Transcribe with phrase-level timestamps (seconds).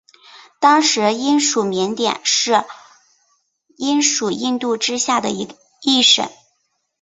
[0.59, 2.63] 当时英属缅甸是
[3.77, 5.29] 英属印度之下的
[5.83, 6.27] 一省。